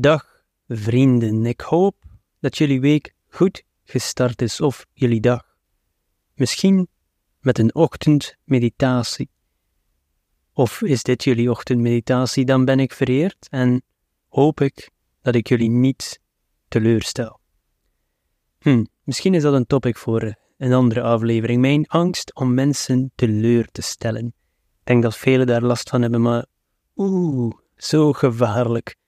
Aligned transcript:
Dag 0.00 0.42
vrienden, 0.68 1.46
ik 1.46 1.60
hoop 1.60 2.04
dat 2.38 2.58
jullie 2.58 2.80
week 2.80 3.14
goed 3.28 3.62
gestart 3.84 4.42
is 4.42 4.60
of 4.60 4.86
jullie 4.92 5.20
dag. 5.20 5.56
Misschien 6.34 6.88
met 7.40 7.58
een 7.58 7.74
ochtendmeditatie. 7.74 9.30
Of 10.52 10.82
is 10.82 11.02
dit 11.02 11.24
jullie 11.24 11.50
ochtendmeditatie, 11.50 12.44
dan 12.44 12.64
ben 12.64 12.80
ik 12.80 12.92
vereerd 12.92 13.46
en 13.50 13.82
hoop 14.28 14.60
ik 14.60 14.90
dat 15.22 15.34
ik 15.34 15.48
jullie 15.48 15.70
niet 15.70 16.20
teleurstel. 16.68 17.40
Hm, 18.58 18.84
misschien 19.04 19.34
is 19.34 19.42
dat 19.42 19.54
een 19.54 19.66
topic 19.66 19.96
voor 19.96 20.34
een 20.56 20.72
andere 20.72 21.02
aflevering. 21.02 21.60
Mijn 21.60 21.86
angst 21.86 22.34
om 22.34 22.54
mensen 22.54 23.12
teleur 23.14 23.66
te 23.70 23.82
stellen. 23.82 24.26
Ik 24.26 24.86
denk 24.86 25.02
dat 25.02 25.16
velen 25.16 25.46
daar 25.46 25.62
last 25.62 25.88
van 25.88 26.02
hebben, 26.02 26.22
maar 26.22 26.46
oeh, 26.96 27.54
zo 27.76 28.12
gevaarlijk. 28.12 28.98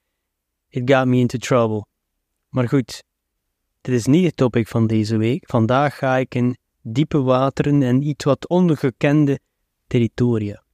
It 0.73 0.91
got 0.91 1.07
me 1.07 1.19
into 1.19 1.39
trouble. 1.39 1.85
Maar 2.49 2.69
goed, 2.69 3.05
dit 3.81 3.95
is 3.95 4.07
niet 4.07 4.25
het 4.25 4.37
topic 4.37 4.69
van 4.69 4.87
deze 4.87 5.17
week. 5.17 5.45
Vandaag 5.47 5.99
ga 5.99 6.17
ik 6.17 6.35
in 6.35 6.57
diepe 6.81 7.23
wateren 7.23 7.83
en 7.83 8.03
iets 8.03 8.25
wat 8.25 8.49
ongekende 8.49 9.39
territoria. 9.87 10.65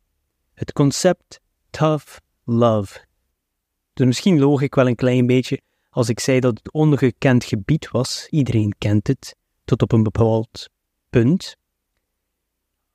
Het 0.54 0.72
concept 0.72 1.40
tough 1.70 2.16
love. 2.44 3.04
Dus 3.94 4.06
misschien 4.06 4.38
loog 4.38 4.60
ik 4.62 4.74
wel 4.74 4.86
een 4.86 4.94
klein 4.94 5.26
beetje 5.26 5.60
als 5.90 6.08
ik 6.08 6.20
zei 6.20 6.40
dat 6.40 6.58
het 6.58 6.72
ongekend 6.72 7.44
gebied 7.44 7.90
was. 7.90 8.26
Iedereen 8.30 8.74
kent 8.78 9.06
het, 9.06 9.36
tot 9.64 9.82
op 9.82 9.92
een 9.92 10.02
bepaald 10.02 10.68
punt. 11.10 11.56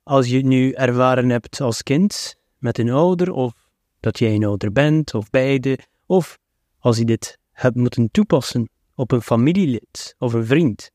Als 0.02 0.28
je 0.28 0.36
het 0.36 0.46
nu 0.46 0.72
ervaren 0.72 1.28
hebt 1.28 1.60
als 1.60 1.82
kind 1.82 2.34
met 2.58 2.78
een 2.78 2.90
ouder, 2.90 3.32
of 3.32 3.70
dat 4.00 4.18
jij 4.18 4.34
een 4.34 4.44
ouder 4.44 4.72
bent, 4.72 5.14
of 5.14 5.30
beide, 5.30 5.78
of 6.06 6.38
als 6.84 6.98
je 6.98 7.04
dit 7.04 7.38
hebt 7.52 7.76
moeten 7.76 8.10
toepassen 8.10 8.68
op 8.94 9.12
een 9.12 9.22
familielid 9.22 10.14
of 10.18 10.32
een 10.32 10.46
vriend. 10.46 10.90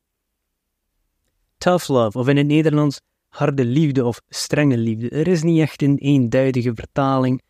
Tough 1.57 1.87
love, 1.87 2.17
of 2.17 2.27
in 2.27 2.37
het 2.37 2.47
Nederlands 2.47 3.01
harde 3.27 3.65
liefde 3.65 4.05
of 4.05 4.21
strenge 4.27 4.77
liefde. 4.77 5.09
Er 5.09 5.27
is 5.27 5.43
niet 5.43 5.59
echt 5.59 5.81
een 5.81 5.97
eenduidige 5.97 6.71
vertaling. 6.75 7.41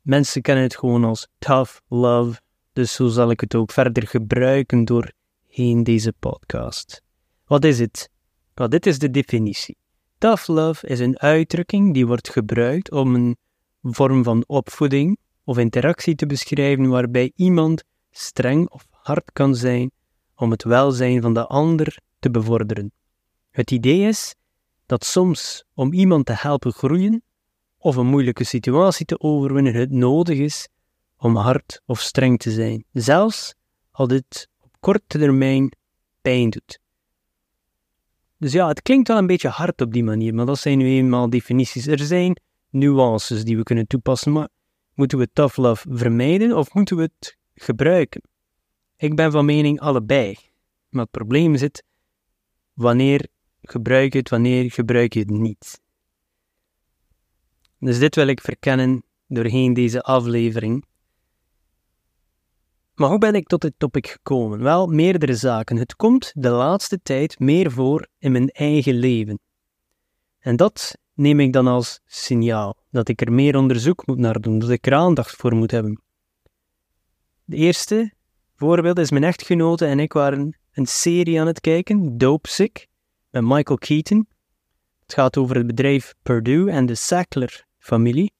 Mensen 0.00 0.42
kennen 0.42 0.64
het 0.64 0.76
gewoon 0.76 1.04
als 1.04 1.28
tough 1.38 1.78
love, 1.88 2.40
dus 2.72 2.94
zo 2.94 3.06
zal 3.06 3.30
ik 3.30 3.40
het 3.40 3.54
ook 3.54 3.72
verder 3.72 4.06
gebruiken 4.06 4.84
doorheen 4.84 5.82
deze 5.82 6.12
podcast. 6.18 7.02
Wat 7.46 7.64
is 7.64 7.78
het? 7.78 8.10
Wel, 8.54 8.68
dit 8.68 8.86
is 8.86 8.98
de 8.98 9.10
definitie. 9.10 9.76
Tough 10.18 10.48
love 10.48 10.86
is 10.86 11.00
een 11.00 11.18
uitdrukking 11.18 11.94
die 11.94 12.06
wordt 12.06 12.28
gebruikt 12.28 12.90
om 12.90 13.14
een 13.14 13.36
vorm 13.82 14.24
van 14.24 14.44
opvoeding 14.46 15.18
of 15.44 15.58
interactie 15.58 16.14
te 16.14 16.26
beschrijven 16.26 16.88
waarbij 16.88 17.32
iemand 17.36 17.84
streng 18.10 18.70
of 18.70 18.86
hard 18.90 19.32
kan 19.32 19.54
zijn 19.54 19.90
om 20.36 20.50
het 20.50 20.64
welzijn 20.64 21.22
van 21.22 21.34
de 21.34 21.46
ander 21.46 21.98
te 22.18 22.30
bevorderen. 22.30 22.92
Het 23.50 23.70
idee 23.70 24.08
is 24.08 24.34
dat 24.86 25.04
soms 25.04 25.64
om 25.74 25.92
iemand 25.92 26.26
te 26.26 26.34
helpen 26.36 26.72
groeien 26.72 27.22
of 27.78 27.96
een 27.96 28.06
moeilijke 28.06 28.44
situatie 28.44 29.06
te 29.06 29.20
overwinnen 29.20 29.74
het 29.74 29.90
nodig 29.90 30.38
is 30.38 30.68
om 31.16 31.36
hard 31.36 31.82
of 31.86 32.00
streng 32.00 32.38
te 32.38 32.50
zijn, 32.50 32.84
zelfs 32.92 33.54
als 33.90 34.08
dit 34.08 34.48
op 34.60 34.70
korte 34.80 35.18
termijn 35.18 35.76
pijn 36.22 36.50
doet. 36.50 36.80
Dus 38.38 38.52
ja, 38.52 38.68
het 38.68 38.82
klinkt 38.82 39.08
wel 39.08 39.18
een 39.18 39.26
beetje 39.26 39.48
hard 39.48 39.80
op 39.80 39.92
die 39.92 40.04
manier, 40.04 40.34
maar 40.34 40.46
dat 40.46 40.58
zijn 40.58 40.78
nu 40.78 40.86
eenmaal 40.86 41.30
definities. 41.30 41.86
Er 41.86 41.98
zijn 41.98 42.40
nuances 42.70 43.44
die 43.44 43.56
we 43.56 43.62
kunnen 43.62 43.86
toepassen, 43.86 44.32
maar 44.32 44.48
moeten 44.94 45.18
we 45.18 45.28
tough 45.32 45.56
love 45.56 45.86
vermijden 45.90 46.56
of 46.56 46.74
moeten 46.74 46.96
we 46.96 47.02
het 47.02 47.36
gebruiken? 47.54 48.22
Ik 48.96 49.16
ben 49.16 49.32
van 49.32 49.44
mening 49.44 49.80
allebei. 49.80 50.36
Maar 50.88 51.02
het 51.02 51.10
probleem 51.10 51.56
zit 51.56 51.84
wanneer 52.72 53.28
gebruik 53.62 54.12
je 54.12 54.18
het, 54.18 54.28
wanneer 54.28 54.70
gebruik 54.70 55.12
je 55.12 55.20
het 55.20 55.30
niet. 55.30 55.80
Dus 57.78 57.98
dit 57.98 58.14
wil 58.14 58.26
ik 58.26 58.40
verkennen 58.40 59.04
doorheen 59.26 59.74
deze 59.74 60.02
aflevering. 60.02 60.84
Maar 62.94 63.08
hoe 63.08 63.18
ben 63.18 63.34
ik 63.34 63.46
tot 63.46 63.60
dit 63.60 63.74
topic 63.76 64.06
gekomen? 64.06 64.62
Wel, 64.62 64.86
meerdere 64.86 65.34
zaken. 65.36 65.76
Het 65.76 65.96
komt 65.96 66.32
de 66.34 66.48
laatste 66.48 67.00
tijd 67.02 67.38
meer 67.38 67.70
voor 67.70 68.08
in 68.18 68.32
mijn 68.32 68.48
eigen 68.48 68.94
leven. 68.94 69.40
En 70.38 70.56
dat 70.56 70.98
neem 71.22 71.40
ik 71.40 71.52
dan 71.52 71.66
als 71.66 72.00
signaal 72.06 72.76
dat 72.90 73.08
ik 73.08 73.20
er 73.20 73.32
meer 73.32 73.56
onderzoek 73.56 74.06
moet 74.06 74.18
naar 74.18 74.40
doen, 74.40 74.58
dat 74.58 74.70
ik 74.70 74.86
er 74.86 74.94
aandacht 74.94 75.36
voor 75.36 75.54
moet 75.54 75.70
hebben. 75.70 76.02
De 77.44 77.56
eerste 77.56 78.12
voorbeeld 78.56 78.98
is 78.98 79.10
mijn 79.10 79.24
echtgenote 79.24 79.86
en 79.86 80.00
ik 80.00 80.12
waren 80.12 80.58
een 80.72 80.86
serie 80.86 81.40
aan 81.40 81.46
het 81.46 81.60
kijken, 81.60 82.18
Dope 82.18 82.48
Sick, 82.48 82.86
met 83.30 83.42
Michael 83.42 83.78
Keaton. 83.78 84.26
Het 85.00 85.14
gaat 85.14 85.36
over 85.36 85.56
het 85.56 85.66
bedrijf 85.66 86.14
Purdue 86.22 86.70
en 86.70 86.86
de 86.86 86.94
Sackler-familie, 86.94 88.32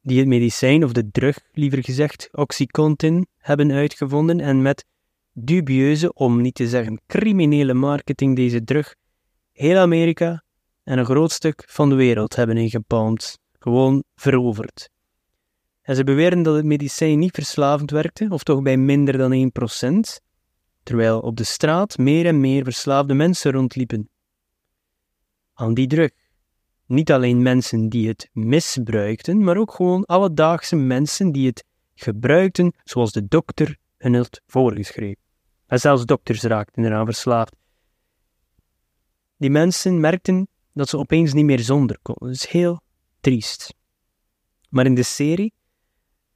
die 0.00 0.18
het 0.18 0.28
medicijn, 0.28 0.84
of 0.84 0.92
de 0.92 1.10
drug 1.10 1.38
liever 1.52 1.84
gezegd, 1.84 2.28
Oxycontin, 2.32 3.26
hebben 3.36 3.72
uitgevonden 3.72 4.40
en 4.40 4.62
met 4.62 4.84
dubieuze, 5.32 6.12
om 6.12 6.40
niet 6.40 6.54
te 6.54 6.68
zeggen 6.68 7.00
criminele 7.06 7.74
marketing 7.74 8.36
deze 8.36 8.64
drug 8.64 8.94
heel 9.52 9.78
Amerika 9.78 10.44
en 10.84 10.98
een 10.98 11.04
groot 11.04 11.32
stuk 11.32 11.64
van 11.66 11.88
de 11.88 11.94
wereld 11.94 12.36
hebben 12.36 12.56
ingepalmd, 12.56 13.38
gewoon 13.58 14.04
veroverd. 14.14 14.90
En 15.82 15.96
ze 15.96 16.04
beweren 16.04 16.42
dat 16.42 16.54
het 16.54 16.64
medicijn 16.64 17.18
niet 17.18 17.34
verslavend 17.34 17.90
werkte, 17.90 18.26
of 18.30 18.42
toch 18.42 18.62
bij 18.62 18.76
minder 18.76 19.18
dan 19.18 19.32
1%, 19.32 20.22
terwijl 20.82 21.20
op 21.20 21.36
de 21.36 21.44
straat 21.44 21.98
meer 21.98 22.26
en 22.26 22.40
meer 22.40 22.64
verslaafde 22.64 23.14
mensen 23.14 23.52
rondliepen. 23.52 24.08
Aan 25.54 25.74
die 25.74 25.86
druk. 25.86 26.28
Niet 26.86 27.12
alleen 27.12 27.42
mensen 27.42 27.88
die 27.88 28.08
het 28.08 28.28
misbruikten, 28.32 29.44
maar 29.44 29.56
ook 29.56 29.74
gewoon 29.74 30.04
alledaagse 30.04 30.76
mensen 30.76 31.32
die 31.32 31.46
het 31.46 31.64
gebruikten 31.94 32.72
zoals 32.84 33.12
de 33.12 33.28
dokter 33.28 33.76
hun 33.96 34.14
had 34.14 34.40
voorgeschreven. 34.46 35.22
En 35.66 35.80
zelfs 35.80 36.04
dokters 36.04 36.42
raakten 36.42 36.84
eraan 36.84 37.04
verslaafd. 37.04 37.56
Die 39.36 39.50
mensen 39.50 40.00
merkten 40.00 40.48
dat 40.72 40.88
ze 40.88 40.98
opeens 40.98 41.32
niet 41.32 41.44
meer 41.44 41.60
zonder 41.60 41.98
konden. 42.02 42.26
Dat 42.26 42.36
is 42.36 42.46
heel 42.46 42.80
triest. 43.20 43.74
Maar 44.68 44.86
in 44.86 44.94
de 44.94 45.02
serie 45.02 45.52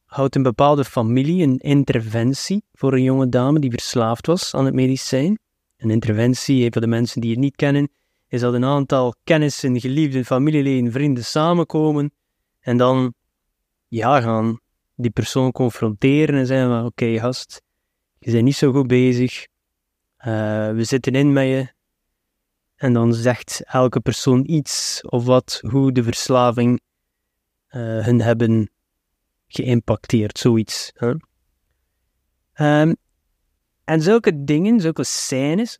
houdt 0.04 0.34
een 0.34 0.42
bepaalde 0.42 0.84
familie 0.84 1.42
een 1.42 1.58
interventie 1.58 2.64
voor 2.72 2.92
een 2.92 3.02
jonge 3.02 3.28
dame 3.28 3.58
die 3.58 3.70
verslaafd 3.70 4.26
was 4.26 4.54
aan 4.54 4.64
het 4.64 4.74
medicijn. 4.74 5.38
Een 5.76 5.90
interventie, 5.90 6.58
even 6.58 6.72
voor 6.72 6.80
de 6.80 6.86
mensen 6.86 7.20
die 7.20 7.30
het 7.30 7.38
niet 7.38 7.56
kennen, 7.56 7.88
is 8.28 8.40
dat 8.40 8.54
een 8.54 8.64
aantal 8.64 9.14
kennissen, 9.24 9.80
geliefden, 9.80 10.24
familieleden, 10.24 10.92
vrienden 10.92 11.24
samenkomen 11.24 12.12
en 12.60 12.76
dan 12.76 13.14
ja, 13.88 14.20
gaan 14.20 14.60
die 14.94 15.10
persoon 15.10 15.52
confronteren 15.52 16.34
en 16.34 16.46
zeggen 16.46 16.68
van 16.68 16.84
oké 16.84 17.18
gast, 17.18 17.62
je 18.18 18.30
bent 18.30 18.44
niet 18.44 18.56
zo 18.56 18.72
goed 18.72 18.86
bezig, 18.86 19.46
uh, 20.18 20.70
we 20.70 20.84
zitten 20.84 21.12
in 21.12 21.32
met 21.32 21.46
je. 21.46 21.73
En 22.84 22.92
dan 22.92 23.14
zegt 23.14 23.62
elke 23.66 24.00
persoon 24.00 24.42
iets 24.46 25.00
of 25.02 25.24
wat, 25.24 25.60
hoe 25.68 25.92
de 25.92 26.02
verslaving 26.02 26.80
uh, 27.68 28.04
hun 28.04 28.20
hebben 28.20 28.70
geïmpacteerd, 29.46 30.38
zoiets. 30.38 30.92
Hè? 30.94 31.12
Um, 32.80 32.96
en 33.84 34.02
zulke 34.02 34.44
dingen, 34.44 34.80
zulke 34.80 35.04
scènes, 35.04 35.78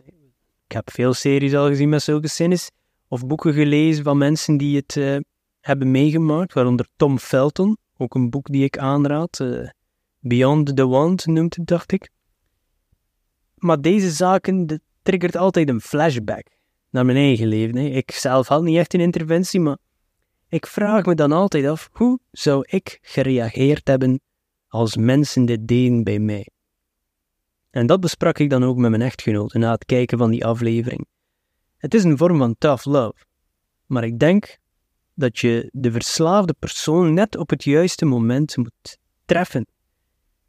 ik 0.67 0.73
heb 0.73 0.91
veel 0.91 1.13
series 1.13 1.55
al 1.55 1.67
gezien 1.67 1.89
met 1.89 2.03
zulke 2.03 2.29
scènes, 2.29 2.71
of 3.09 3.27
boeken 3.27 3.53
gelezen 3.53 4.05
van 4.05 4.19
mensen 4.19 4.57
die 4.57 4.77
het 4.77 4.97
uh, 4.97 5.17
hebben 5.61 5.91
meegemaakt, 5.91 6.53
waaronder 6.53 6.89
Tom 6.97 7.19
Felton, 7.19 7.77
ook 7.97 8.15
een 8.15 8.31
boek 8.31 8.47
die 8.47 8.65
ik 8.65 8.79
aanraad, 8.79 9.39
uh, 9.39 9.69
Beyond 10.19 10.77
the 10.77 10.87
Wand 10.87 11.27
noemt 11.27 11.57
het, 11.57 11.67
dacht 11.67 11.93
ik. 11.93 12.11
Maar 13.55 13.81
deze 13.81 14.11
zaken, 14.11 14.67
dat 14.67 14.81
triggert 15.03 15.37
altijd 15.37 15.69
een 15.69 15.81
flashback 15.81 16.53
naar 16.95 17.05
mijn 17.05 17.19
eigen 17.19 17.47
leven. 17.47 17.77
Hè. 17.77 17.85
Ik 17.85 18.11
zelf 18.11 18.49
had 18.49 18.63
niet 18.63 18.77
echt 18.77 18.95
een 18.95 19.01
interventie, 19.01 19.61
maar 19.61 19.77
ik 20.49 20.67
vraag 20.67 21.05
me 21.05 21.15
dan 21.15 21.33
altijd 21.33 21.67
af, 21.67 21.89
hoe 21.93 22.19
zou 22.31 22.65
ik 22.69 22.99
gereageerd 23.03 23.89
hebben 23.89 24.21
als 24.69 24.97
mensen 24.97 25.45
dit 25.45 25.69
deden 25.69 26.05
bij 26.05 26.19
mij? 26.19 26.49
En 27.71 27.87
dat 27.87 28.01
besprak 28.01 28.39
ik 28.39 28.51
dan 28.51 28.65
ook 28.65 28.77
met 28.77 28.91
mijn 28.91 29.03
echtgenote 29.03 29.59
na 29.59 29.73
het 29.73 29.85
kijken 29.85 30.19
van 30.19 30.31
die 30.31 30.45
aflevering. 30.45 31.07
Het 31.77 31.95
is 31.95 32.05
een 32.05 32.17
vorm 32.17 32.39
van 32.39 32.55
tough 32.59 32.87
love, 32.87 33.25
maar 33.87 34.05
ik 34.05 34.19
denk 34.19 34.59
dat 35.15 35.39
je 35.39 35.69
de 35.73 35.93
verslaafde 35.93 36.55
persoon 36.59 37.15
net 37.15 37.37
op 37.37 37.51
het 37.51 37.65
juiste 37.65 38.05
moment 38.05 38.57
moet 38.57 38.99
treffen. 39.25 39.67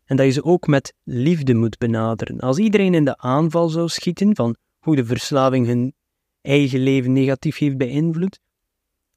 En 0.03 0.15
dat 0.15 0.25
je 0.25 0.31
ze 0.31 0.43
ook 0.43 0.67
met 0.67 0.93
liefde 1.03 1.53
moet 1.53 1.77
benaderen. 1.77 2.39
Als 2.39 2.57
iedereen 2.57 2.93
in 2.93 3.05
de 3.05 3.17
aanval 3.17 3.69
zou 3.69 3.87
schieten 3.87 4.35
van 4.35 4.55
hoe 4.79 4.95
de 4.95 5.05
verslaving 5.05 5.67
hun 5.67 5.93
eigen 6.45 6.79
leven 6.79 7.11
negatief 7.11 7.57
heeft 7.57 7.77
beïnvloed, 7.77 8.39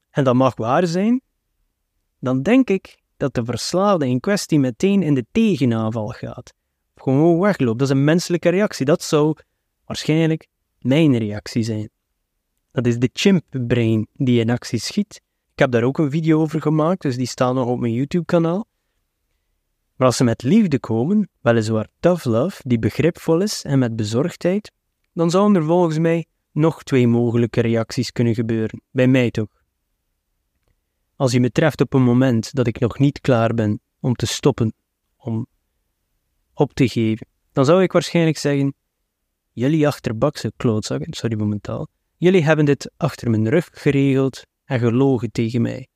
en 0.09 0.23
dat 0.23 0.35
mag 0.35 0.55
waar 0.55 0.87
zijn, 0.87 1.21
dan 2.19 2.41
denk 2.41 2.69
ik 2.69 2.99
dat 3.17 3.33
de 3.33 3.45
verslaafde 3.45 4.07
in 4.07 4.19
kwestie 4.19 4.59
meteen 4.59 5.03
in 5.03 5.13
de 5.13 5.25
tegenaanval 5.31 6.07
gaat. 6.07 6.53
gewoon 6.95 7.39
wegloop. 7.39 7.79
Dat 7.79 7.87
is 7.89 7.93
een 7.93 8.03
menselijke 8.03 8.49
reactie. 8.49 8.85
Dat 8.85 9.03
zou 9.03 9.35
waarschijnlijk 9.85 10.47
mijn 10.79 11.17
reactie 11.17 11.63
zijn. 11.63 11.89
Dat 12.71 12.87
is 12.87 12.97
de 12.97 13.09
chimp-brain 13.13 14.07
die 14.13 14.39
in 14.39 14.49
actie 14.49 14.79
schiet. 14.79 15.21
Ik 15.53 15.59
heb 15.59 15.71
daar 15.71 15.83
ook 15.83 15.97
een 15.97 16.11
video 16.11 16.39
over 16.39 16.61
gemaakt, 16.61 17.01
dus 17.01 17.15
die 17.15 17.27
staat 17.27 17.53
nog 17.53 17.67
op 17.67 17.79
mijn 17.79 17.93
YouTube-kanaal. 17.93 18.67
Maar 19.95 20.07
als 20.07 20.17
ze 20.17 20.23
met 20.23 20.43
liefde 20.43 20.79
komen, 20.79 21.29
weliswaar 21.41 21.87
tough 21.99 22.25
love, 22.25 22.61
die 22.65 22.79
begripvol 22.79 23.41
is 23.41 23.63
en 23.63 23.79
met 23.79 23.95
bezorgdheid, 23.95 24.71
dan 25.13 25.29
zouden 25.29 25.61
er 25.61 25.67
volgens 25.67 25.97
mij 25.97 26.25
nog 26.51 26.83
twee 26.83 27.07
mogelijke 27.07 27.61
reacties 27.61 28.11
kunnen 28.11 28.33
gebeuren. 28.33 28.81
Bij 28.91 29.07
mij 29.07 29.31
toch. 29.31 29.63
Als 31.15 31.31
je 31.31 31.39
me 31.39 31.51
treft 31.51 31.81
op 31.81 31.93
een 31.93 32.03
moment 32.03 32.53
dat 32.53 32.67
ik 32.67 32.79
nog 32.79 32.99
niet 32.99 33.21
klaar 33.21 33.53
ben 33.53 33.81
om 33.99 34.13
te 34.13 34.25
stoppen, 34.25 34.73
om 35.17 35.47
op 36.53 36.73
te 36.73 36.87
geven, 36.87 37.27
dan 37.51 37.65
zou 37.65 37.83
ik 37.83 37.91
waarschijnlijk 37.91 38.37
zeggen: 38.37 38.73
Jullie 39.51 39.87
achterbakse 39.87 40.51
klootzakken, 40.57 41.13
sorry 41.13 41.37
momentaal, 41.37 41.87
jullie 42.17 42.43
hebben 42.43 42.65
dit 42.65 42.91
achter 42.97 43.29
mijn 43.29 43.49
rug 43.49 43.69
geregeld 43.71 44.45
en 44.65 44.79
gelogen 44.79 45.31
tegen 45.31 45.61
mij. 45.61 45.87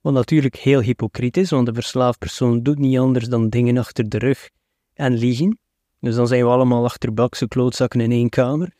Wat 0.00 0.12
natuurlijk 0.12 0.56
heel 0.56 0.80
hypocriet 0.80 1.36
is, 1.36 1.50
want 1.50 1.66
de 1.66 1.74
verslaafd 1.74 2.18
persoon 2.18 2.62
doet 2.62 2.78
niet 2.78 2.98
anders 2.98 3.28
dan 3.28 3.48
dingen 3.48 3.78
achter 3.78 4.08
de 4.08 4.18
rug 4.18 4.50
en 4.92 5.12
liegen. 5.12 5.58
Dus 6.00 6.14
dan 6.14 6.26
zijn 6.26 6.44
we 6.44 6.50
allemaal 6.50 6.84
achterbakse 6.84 7.48
klootzakken 7.48 8.00
in 8.00 8.12
één 8.12 8.28
kamer. 8.28 8.74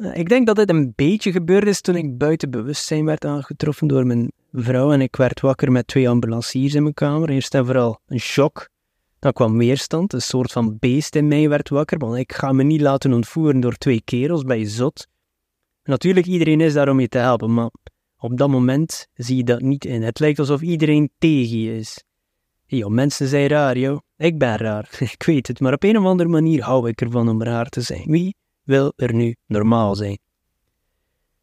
Eh, 0.00 0.16
ik 0.16 0.28
denk 0.28 0.46
dat 0.46 0.56
dit 0.56 0.70
een 0.70 0.92
beetje 0.96 1.32
gebeurd 1.32 1.66
is 1.66 1.80
toen 1.80 1.96
ik 1.96 2.18
buiten 2.18 2.50
bewustzijn 2.50 3.04
werd 3.04 3.24
aangetroffen 3.24 3.88
door 3.88 4.06
mijn 4.06 4.32
vrouw 4.52 4.92
en 4.92 5.00
ik 5.00 5.16
werd 5.16 5.40
wakker 5.40 5.72
met 5.72 5.86
twee 5.86 6.08
ambulanciers 6.08 6.74
in 6.74 6.82
mijn 6.82 6.94
kamer. 6.94 7.30
Eerst 7.30 7.54
en 7.54 7.66
vooral 7.66 8.00
een 8.06 8.20
shock. 8.20 8.68
Dan 9.18 9.32
kwam 9.32 9.58
weerstand, 9.58 10.12
een 10.12 10.22
soort 10.22 10.52
van 10.52 10.76
beest 10.78 11.14
in 11.14 11.28
mij 11.28 11.48
werd 11.48 11.68
wakker, 11.68 11.98
want 11.98 12.16
ik 12.16 12.32
ga 12.32 12.52
me 12.52 12.62
niet 12.62 12.80
laten 12.80 13.12
ontvoeren 13.12 13.60
door 13.60 13.74
twee 13.74 14.02
kerels, 14.04 14.42
bij 14.42 14.58
je 14.58 14.66
zot? 14.68 15.06
Natuurlijk, 15.82 16.26
iedereen 16.26 16.60
is 16.60 16.72
daar 16.72 16.88
om 16.88 17.00
je 17.00 17.08
te 17.08 17.18
helpen, 17.18 17.54
maar 17.54 17.70
op 18.18 18.36
dat 18.36 18.48
moment 18.48 19.06
zie 19.14 19.36
je 19.36 19.44
dat 19.44 19.60
niet 19.60 19.84
in. 19.84 20.02
Het 20.02 20.18
lijkt 20.18 20.38
alsof 20.38 20.60
iedereen 20.60 21.10
tegen 21.18 21.58
je 21.58 21.76
is. 21.76 22.04
Yo, 22.66 22.88
mensen 22.88 23.28
zijn 23.28 23.48
raar, 23.48 23.78
joh. 23.78 23.98
Ik 24.16 24.38
ben 24.38 24.56
raar, 24.56 24.88
ik 25.14 25.22
weet 25.22 25.46
het, 25.46 25.60
maar 25.60 25.72
op 25.72 25.82
een 25.82 25.98
of 25.98 26.04
andere 26.04 26.28
manier 26.28 26.62
hou 26.62 26.88
ik 26.88 27.00
ervan 27.00 27.28
om 27.28 27.42
raar 27.42 27.68
te 27.68 27.80
zijn. 27.80 28.04
Wie 28.04 28.34
wil 28.70 28.92
er 28.96 29.14
nu 29.14 29.36
normaal 29.46 29.94
zijn? 29.94 30.18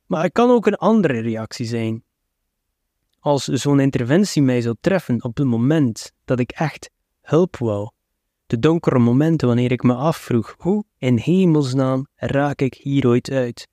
Maar 0.06 0.24
het 0.24 0.32
kan 0.32 0.50
ook 0.50 0.66
een 0.66 0.76
andere 0.76 1.20
reactie 1.20 1.66
zijn. 1.66 2.04
Als 3.20 3.44
zo'n 3.44 3.80
interventie 3.80 4.42
mij 4.42 4.62
zou 4.62 4.76
treffen 4.82 5.24
op 5.24 5.38
het 5.38 5.46
moment 5.46 6.14
dat 6.26 6.40
ik 6.40 6.52
echt 6.52 6.90
hulp 7.22 7.58
wou. 7.58 7.90
De 8.46 8.60
donkere 8.60 9.00
momenten 9.00 9.48
wanneer 9.48 9.72
ik 9.72 9.84
me 9.84 9.94
afvroeg, 9.94 10.56
hoe 10.58 10.84
in 10.98 11.18
hemelsnaam 11.18 12.08
raak 12.16 12.62
ik 12.62 12.74
hier 12.74 13.08
ooit 13.08 13.32
uit? 13.32 13.68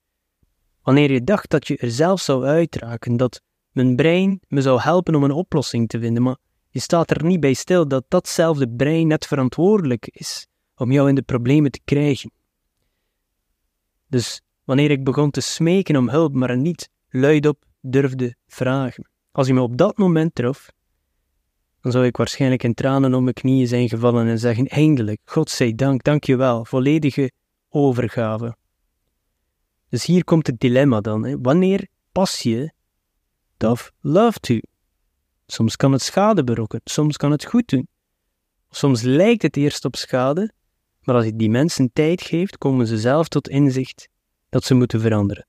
Wanneer 0.81 1.11
je 1.11 1.23
dacht 1.23 1.49
dat 1.49 1.67
je 1.67 1.77
er 1.77 1.91
zelf 1.91 2.21
zou 2.21 2.45
uitraken, 2.45 3.17
dat 3.17 3.41
mijn 3.71 3.95
brein 3.95 4.39
me 4.47 4.61
zou 4.61 4.79
helpen 4.79 5.15
om 5.15 5.23
een 5.23 5.31
oplossing 5.31 5.89
te 5.89 5.99
vinden, 5.99 6.23
maar 6.23 6.37
je 6.69 6.79
staat 6.79 7.11
er 7.11 7.23
niet 7.23 7.39
bij 7.39 7.53
stil 7.53 7.87
dat 7.87 8.05
datzelfde 8.07 8.69
brein 8.69 9.07
net 9.07 9.25
verantwoordelijk 9.25 10.07
is 10.07 10.47
om 10.75 10.91
jou 10.91 11.09
in 11.09 11.15
de 11.15 11.21
problemen 11.21 11.71
te 11.71 11.81
krijgen. 11.85 12.31
Dus 14.15 14.41
wanneer 14.63 14.91
ik 14.91 15.03
begon 15.03 15.31
te 15.31 15.41
smeken 15.41 15.95
om 15.95 16.09
hulp, 16.09 16.33
maar 16.33 16.57
niet 16.57 16.89
luidop 17.09 17.65
durfde 17.81 18.35
vragen, 18.47 19.09
als 19.31 19.47
je 19.47 19.53
me 19.53 19.61
op 19.61 19.77
dat 19.77 19.97
moment 19.97 20.35
trof, 20.35 20.71
dan 21.81 21.91
zou 21.91 22.05
ik 22.05 22.17
waarschijnlijk 22.17 22.63
in 22.63 22.73
tranen 22.73 23.13
om 23.13 23.23
mijn 23.23 23.35
knieën 23.35 23.67
zijn 23.67 23.89
gevallen 23.89 24.27
en 24.27 24.39
zeggen: 24.39 24.67
Eindelijk, 24.67 25.21
God 25.25 25.49
zij 25.49 25.75
dank, 25.75 26.03
dank 26.03 26.23
je 26.23 26.35
wel, 26.35 26.65
volledige 26.65 27.31
overgave. 27.69 28.55
Dus 29.89 30.05
hier 30.05 30.23
komt 30.23 30.47
het 30.47 30.59
dilemma 30.59 31.01
dan. 31.01 31.25
Hè. 31.25 31.37
Wanneer 31.41 31.87
pas 32.11 32.41
je 32.41 32.71
tough 33.57 33.89
love 33.99 34.39
toe? 34.39 34.63
Soms 35.47 35.75
kan 35.75 35.91
het 35.91 36.01
schade 36.01 36.43
berokken, 36.43 36.81
soms 36.83 37.17
kan 37.17 37.31
het 37.31 37.45
goed 37.45 37.67
doen. 37.67 37.87
Soms 38.69 39.01
lijkt 39.01 39.41
het 39.41 39.57
eerst 39.57 39.85
op 39.85 39.95
schade, 39.95 40.53
maar 41.05 41.15
als 41.15 41.25
je 41.25 41.35
die 41.35 41.49
mensen 41.49 41.89
tijd 41.93 42.21
geeft, 42.21 42.57
komen 42.57 42.87
ze 42.87 42.99
zelf 42.99 43.27
tot 43.27 43.49
inzicht 43.49 44.09
dat 44.49 44.63
ze 44.63 44.73
moeten 44.73 45.01
veranderen. 45.01 45.47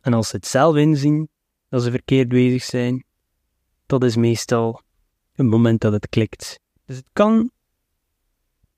En 0.00 0.12
als 0.12 0.28
ze 0.28 0.36
het 0.36 0.46
zelf 0.46 0.76
inzien 0.76 1.28
dat 1.68 1.82
ze 1.82 1.90
verkeerd 1.90 2.28
bezig 2.28 2.62
zijn, 2.62 3.04
dat 3.86 4.04
is 4.04 4.16
meestal 4.16 4.82
een 5.34 5.46
moment 5.46 5.80
dat 5.80 5.92
het 5.92 6.08
klikt. 6.08 6.60
Dus 6.84 6.96
het 6.96 7.08
kan 7.12 7.50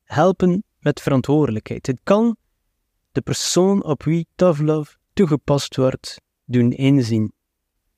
helpen 0.05 0.65
met 0.79 1.01
verantwoordelijkheid. 1.01 1.87
Het 1.87 2.01
kan 2.03 2.37
de 3.13 3.21
persoon 3.21 3.85
op 3.85 4.03
wie 4.03 4.27
tough 4.35 4.61
love 4.61 4.97
toegepast 5.13 5.77
wordt, 5.77 6.21
doen 6.45 6.73
inzien 6.73 7.33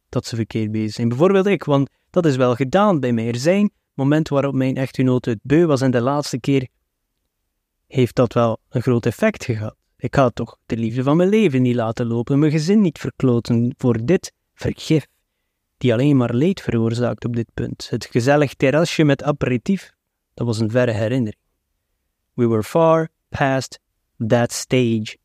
dat 0.08 0.26
ze 0.26 0.36
verkeerd 0.36 0.70
bezig 0.70 0.92
zijn. 0.92 1.08
Bijvoorbeeld 1.08 1.46
ik, 1.46 1.64
want 1.64 1.90
dat 2.10 2.26
is 2.26 2.36
wel 2.36 2.54
gedaan 2.54 3.00
bij 3.00 3.12
mij. 3.12 3.26
Er 3.26 3.36
zijn 3.36 3.70
momenten 3.94 4.34
waarop 4.34 4.54
mijn 4.54 4.76
echtgenoot 4.76 5.24
het 5.24 5.38
beu 5.42 5.66
was 5.66 5.80
en 5.80 5.90
de 5.90 6.00
laatste 6.00 6.40
keer 6.40 6.68
heeft 7.90 8.14
dat 8.14 8.32
wel 8.32 8.60
een 8.68 8.82
groot 8.82 9.06
effect 9.06 9.44
gehad. 9.44 9.76
Ik 9.96 10.14
had 10.14 10.34
toch 10.34 10.56
de 10.66 10.76
liefde 10.76 11.02
van 11.02 11.16
mijn 11.16 11.28
leven 11.28 11.62
niet 11.62 11.74
laten 11.74 12.06
lopen, 12.06 12.38
mijn 12.38 12.50
gezin 12.50 12.80
niet 12.80 12.98
verkloten 12.98 13.74
voor 13.78 14.04
dit 14.04 14.32
vergif, 14.54 15.06
die 15.76 15.92
alleen 15.92 16.16
maar 16.16 16.34
leed 16.34 16.60
veroorzaakt 16.60 17.24
op 17.24 17.36
dit 17.36 17.48
punt. 17.54 17.90
Het 17.90 18.04
gezellig 18.04 18.54
terrasje 18.54 19.04
met 19.04 19.22
aperitief, 19.22 19.92
dat 20.34 20.46
was 20.46 20.58
een 20.58 20.70
verre 20.70 20.92
herinnering. 20.92 21.42
We 22.34 22.48
were 22.48 22.62
far 22.62 23.08
past 23.28 23.80
that 24.26 24.52
stage. 24.52 25.16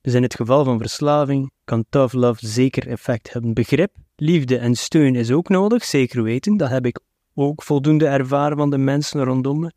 Dus 0.00 0.14
in 0.14 0.22
het 0.22 0.34
geval 0.34 0.64
van 0.64 0.78
verslaving 0.78 1.50
kan 1.64 1.84
tough 1.88 2.14
love 2.14 2.46
zeker 2.46 2.88
effect 2.88 3.32
hebben. 3.32 3.54
Begrip, 3.54 3.96
liefde 4.16 4.58
en 4.58 4.74
steun 4.74 5.14
is 5.14 5.30
ook 5.30 5.48
nodig, 5.48 5.84
zeker 5.84 6.22
weten. 6.22 6.56
Dat 6.56 6.68
heb 6.68 6.86
ik 6.86 7.00
ook 7.34 7.62
voldoende 7.62 8.06
ervaren 8.06 8.56
van 8.56 8.70
de 8.70 8.78
mensen 8.78 9.24
rondom 9.24 9.60
me. 9.60 9.72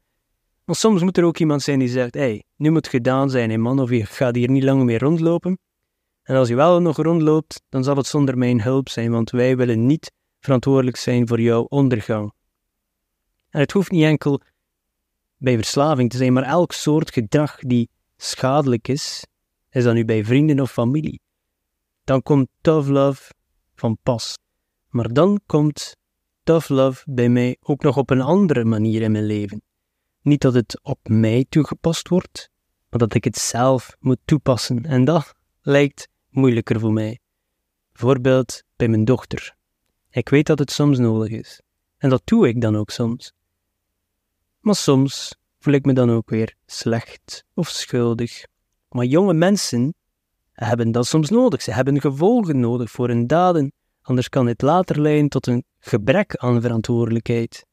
Maar 0.65 0.75
soms 0.75 1.01
moet 1.01 1.17
er 1.17 1.23
ook 1.23 1.37
iemand 1.37 1.61
zijn 1.61 1.79
die 1.79 1.87
zegt: 1.87 2.13
hey, 2.13 2.43
nu 2.55 2.69
moet 2.69 2.85
het 2.85 2.95
gedaan 2.95 3.29
zijn, 3.29 3.61
man, 3.61 3.79
of 3.79 3.89
je 3.89 4.05
gaat 4.05 4.35
hier 4.35 4.49
niet 4.49 4.63
langer 4.63 4.85
meer 4.85 4.99
rondlopen. 4.99 5.59
En 6.23 6.35
als 6.35 6.47
je 6.47 6.55
wel 6.55 6.81
nog 6.81 6.97
rondloopt, 6.97 7.61
dan 7.69 7.83
zal 7.83 7.95
het 7.95 8.07
zonder 8.07 8.37
mijn 8.37 8.61
hulp 8.61 8.89
zijn, 8.89 9.11
want 9.11 9.31
wij 9.31 9.57
willen 9.57 9.85
niet 9.85 10.11
verantwoordelijk 10.39 10.97
zijn 10.97 11.27
voor 11.27 11.41
jouw 11.41 11.63
ondergang. 11.63 12.33
En 13.49 13.59
het 13.59 13.71
hoeft 13.71 13.91
niet 13.91 14.03
enkel 14.03 14.41
bij 15.37 15.55
verslaving 15.55 16.09
te 16.09 16.17
zijn, 16.17 16.33
maar 16.33 16.43
elk 16.43 16.71
soort 16.71 17.11
gedrag 17.11 17.59
die 17.59 17.89
schadelijk 18.17 18.87
is, 18.87 19.25
is 19.69 19.83
dat 19.83 19.93
nu 19.93 20.05
bij 20.05 20.25
vrienden 20.25 20.59
of 20.59 20.71
familie, 20.71 21.19
dan 22.03 22.21
komt 22.21 22.47
tough 22.61 22.89
love 22.89 23.31
van 23.75 23.97
pas. 24.03 24.37
Maar 24.89 25.13
dan 25.13 25.39
komt 25.45 25.95
tough 26.43 26.69
love 26.69 27.03
bij 27.05 27.29
mij 27.29 27.57
ook 27.59 27.83
nog 27.83 27.97
op 27.97 28.09
een 28.09 28.21
andere 28.21 28.65
manier 28.65 29.01
in 29.01 29.11
mijn 29.11 29.25
leven. 29.25 29.61
Niet 30.25 30.41
dat 30.41 30.53
het 30.53 30.79
op 30.83 30.99
mij 31.03 31.45
toegepast 31.49 32.07
wordt, 32.07 32.49
maar 32.89 32.99
dat 32.99 33.13
ik 33.13 33.23
het 33.23 33.35
zelf 33.35 33.95
moet 33.99 34.17
toepassen. 34.25 34.85
En 34.85 35.05
dat 35.05 35.33
lijkt 35.61 36.07
moeilijker 36.29 36.79
voor 36.79 36.93
mij. 36.93 37.19
Bijvoorbeeld 37.91 38.63
bij 38.75 38.87
mijn 38.87 39.05
dochter. 39.05 39.55
Ik 40.09 40.29
weet 40.29 40.45
dat 40.45 40.59
het 40.59 40.71
soms 40.71 40.97
nodig 40.97 41.29
is. 41.29 41.61
En 41.97 42.09
dat 42.09 42.21
doe 42.23 42.47
ik 42.47 42.61
dan 42.61 42.75
ook 42.75 42.89
soms. 42.89 43.33
Maar 44.59 44.75
soms 44.75 45.35
voel 45.59 45.73
ik 45.73 45.85
me 45.85 45.93
dan 45.93 46.11
ook 46.11 46.29
weer 46.29 46.55
slecht 46.65 47.45
of 47.53 47.69
schuldig. 47.69 48.45
Maar 48.89 49.05
jonge 49.05 49.33
mensen 49.33 49.95
hebben 50.51 50.91
dat 50.91 51.07
soms 51.07 51.29
nodig. 51.29 51.61
Ze 51.61 51.71
hebben 51.71 52.01
gevolgen 52.01 52.59
nodig 52.59 52.91
voor 52.91 53.07
hun 53.07 53.27
daden, 53.27 53.73
anders 54.01 54.29
kan 54.29 54.45
dit 54.45 54.61
later 54.61 55.01
leiden 55.01 55.29
tot 55.29 55.47
een 55.47 55.63
gebrek 55.79 56.35
aan 56.35 56.61
verantwoordelijkheid. 56.61 57.65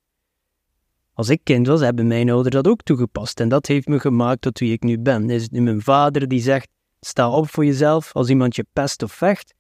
Als 1.14 1.28
ik 1.28 1.40
kind 1.42 1.66
was, 1.66 1.81
hebben 1.81 2.07
mijn 2.07 2.31
ouders 2.31 2.54
dat 2.54 2.66
ook 2.66 2.83
toegepast 2.83 3.40
en 3.40 3.49
dat 3.49 3.66
heeft 3.66 3.87
me 3.87 4.00
gemaakt 4.00 4.40
tot 4.40 4.59
wie 4.59 4.73
ik 4.73 4.83
nu 4.83 4.99
ben. 4.99 5.31
Is 5.31 5.49
nu 5.49 5.61
mijn 5.61 5.83
vader 5.83 6.28
die 6.28 6.40
zegt: 6.40 6.69
sta 7.00 7.31
op 7.31 7.49
voor 7.49 7.64
jezelf 7.64 8.12
als 8.12 8.28
iemand 8.28 8.57
je 8.57 8.66
pest 8.73 9.02
of 9.02 9.12
vecht, 9.12 9.54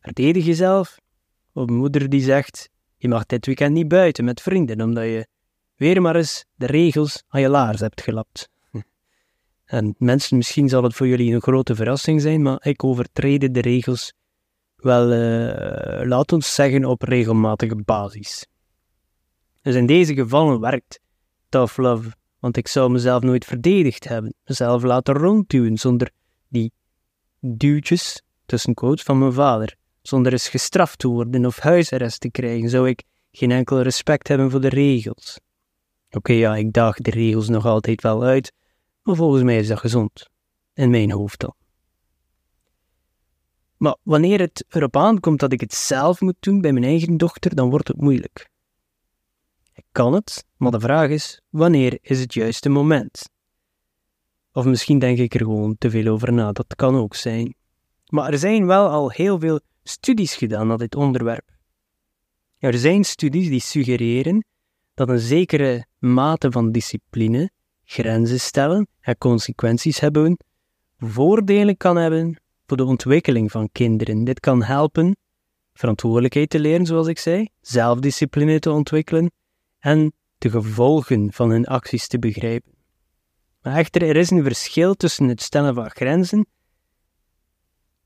verdedig 0.00 0.44
jezelf? 0.44 0.98
Of 1.52 1.66
mijn 1.66 1.78
moeder 1.78 2.08
die 2.08 2.20
zegt: 2.20 2.70
je 2.96 3.08
mag 3.08 3.26
dit 3.26 3.46
weekend 3.46 3.72
niet 3.72 3.88
buiten 3.88 4.24
met 4.24 4.40
vrienden 4.40 4.80
omdat 4.80 5.04
je 5.04 5.26
weer 5.76 6.02
maar 6.02 6.16
eens 6.16 6.44
de 6.54 6.66
regels 6.66 7.22
aan 7.28 7.40
je 7.40 7.48
laars 7.48 7.80
hebt 7.80 8.02
gelapt. 8.02 8.48
En 9.64 9.94
mensen, 9.98 10.36
misschien 10.36 10.68
zal 10.68 10.82
het 10.82 10.94
voor 10.94 11.06
jullie 11.06 11.34
een 11.34 11.42
grote 11.42 11.74
verrassing 11.74 12.20
zijn, 12.20 12.42
maar 12.42 12.66
ik 12.66 12.84
overtrede 12.84 13.50
de 13.50 13.60
regels 13.60 14.12
wel, 14.76 15.12
uh, 15.12 16.06
laat 16.06 16.32
ons 16.32 16.54
zeggen, 16.54 16.84
op 16.84 17.02
regelmatige 17.02 17.76
basis. 17.84 18.46
Dus 19.64 19.74
in 19.74 19.86
deze 19.86 20.14
gevallen 20.14 20.60
werkt 20.60 21.00
tough 21.48 21.76
love, 21.78 22.12
want 22.38 22.56
ik 22.56 22.68
zou 22.68 22.90
mezelf 22.90 23.22
nooit 23.22 23.44
verdedigd 23.44 24.08
hebben, 24.08 24.34
mezelf 24.44 24.82
laten 24.82 25.14
rondduwen 25.14 25.78
zonder 25.78 26.10
die 26.48 26.72
duwtjes, 27.40 28.22
tussen 28.46 28.74
quotes, 28.74 29.04
van 29.04 29.18
mijn 29.18 29.32
vader. 29.32 29.76
Zonder 30.02 30.32
eens 30.32 30.48
gestraft 30.48 30.98
te 30.98 31.08
worden 31.08 31.46
of 31.46 31.58
huisarrest 31.58 32.20
te 32.20 32.30
krijgen, 32.30 32.68
zou 32.68 32.88
ik 32.88 33.02
geen 33.32 33.50
enkel 33.50 33.80
respect 33.80 34.28
hebben 34.28 34.50
voor 34.50 34.60
de 34.60 34.68
regels. 34.68 35.40
Oké, 36.10 36.32
ja, 36.32 36.56
ik 36.56 36.72
daag 36.72 36.96
de 36.96 37.10
regels 37.10 37.48
nog 37.48 37.66
altijd 37.66 38.02
wel 38.02 38.22
uit, 38.22 38.52
maar 39.02 39.16
volgens 39.16 39.42
mij 39.42 39.58
is 39.58 39.66
dat 39.66 39.78
gezond. 39.78 40.28
In 40.74 40.90
mijn 40.90 41.10
hoofd 41.10 41.40
dan. 41.40 41.54
Maar 43.76 43.96
wanneer 44.02 44.40
het 44.40 44.64
erop 44.68 44.96
aankomt 44.96 45.40
dat 45.40 45.52
ik 45.52 45.60
het 45.60 45.74
zelf 45.74 46.20
moet 46.20 46.36
doen 46.40 46.60
bij 46.60 46.72
mijn 46.72 46.84
eigen 46.84 47.16
dochter, 47.16 47.54
dan 47.54 47.70
wordt 47.70 47.88
het 47.88 48.00
moeilijk. 48.00 48.52
Ik 49.74 49.84
kan 49.92 50.12
het, 50.12 50.44
maar 50.56 50.70
de 50.70 50.80
vraag 50.80 51.10
is: 51.10 51.40
wanneer 51.48 51.98
is 52.00 52.20
het 52.20 52.34
juiste 52.34 52.68
moment? 52.68 53.30
Of 54.52 54.64
misschien 54.64 54.98
denk 54.98 55.18
ik 55.18 55.34
er 55.34 55.40
gewoon 55.40 55.76
te 55.78 55.90
veel 55.90 56.12
over 56.12 56.32
na, 56.32 56.52
dat 56.52 56.74
kan 56.76 56.96
ook 56.96 57.14
zijn. 57.14 57.54
Maar 58.08 58.32
er 58.32 58.38
zijn 58.38 58.66
wel 58.66 58.88
al 58.88 59.10
heel 59.10 59.38
veel 59.38 59.60
studies 59.82 60.34
gedaan 60.36 60.66
naar 60.66 60.78
dit 60.78 60.94
onderwerp. 60.94 61.50
Er 62.58 62.78
zijn 62.78 63.04
studies 63.04 63.48
die 63.48 63.60
suggereren 63.60 64.44
dat 64.94 65.08
een 65.08 65.18
zekere 65.18 65.86
mate 65.98 66.50
van 66.50 66.72
discipline, 66.72 67.50
grenzen 67.84 68.40
stellen 68.40 68.88
en 69.00 69.18
consequenties 69.18 70.00
hebben, 70.00 70.36
voordelen 70.98 71.76
kan 71.76 71.96
hebben 71.96 72.40
voor 72.66 72.76
de 72.76 72.84
ontwikkeling 72.84 73.50
van 73.50 73.68
kinderen. 73.72 74.24
Dit 74.24 74.40
kan 74.40 74.62
helpen 74.62 75.16
verantwoordelijkheid 75.72 76.50
te 76.50 76.60
leren, 76.60 76.86
zoals 76.86 77.06
ik 77.06 77.18
zei, 77.18 77.48
zelfdiscipline 77.60 78.58
te 78.58 78.70
ontwikkelen 78.70 79.30
en 79.84 80.12
de 80.38 80.50
gevolgen 80.50 81.32
van 81.32 81.50
hun 81.50 81.66
acties 81.66 82.06
te 82.06 82.18
begrijpen. 82.18 82.72
Maar 83.62 83.76
echter, 83.76 84.02
er 84.02 84.16
is 84.16 84.30
een 84.30 84.42
verschil 84.42 84.94
tussen 84.94 85.28
het 85.28 85.42
stellen 85.42 85.74
van 85.74 85.90
grenzen 85.90 86.46